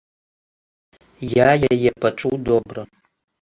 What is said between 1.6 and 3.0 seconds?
яе пачуў добра!